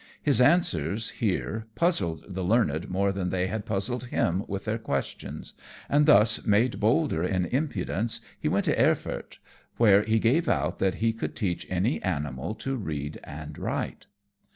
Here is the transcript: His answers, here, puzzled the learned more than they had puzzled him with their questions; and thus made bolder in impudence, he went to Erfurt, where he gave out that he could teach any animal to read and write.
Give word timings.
His 0.23 0.41
answers, 0.41 1.09
here, 1.11 1.67
puzzled 1.75 2.25
the 2.27 2.43
learned 2.43 2.89
more 2.89 3.11
than 3.11 3.29
they 3.29 3.45
had 3.45 3.67
puzzled 3.67 4.05
him 4.05 4.43
with 4.47 4.65
their 4.65 4.79
questions; 4.79 5.53
and 5.87 6.07
thus 6.07 6.43
made 6.43 6.79
bolder 6.79 7.23
in 7.23 7.45
impudence, 7.45 8.19
he 8.39 8.47
went 8.47 8.65
to 8.65 8.81
Erfurt, 8.81 9.37
where 9.77 10.01
he 10.01 10.17
gave 10.17 10.49
out 10.49 10.79
that 10.79 10.95
he 10.95 11.13
could 11.13 11.35
teach 11.35 11.67
any 11.69 12.01
animal 12.01 12.55
to 12.55 12.77
read 12.77 13.19
and 13.23 13.55
write. 13.59 14.07